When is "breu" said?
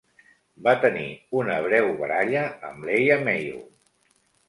1.67-1.91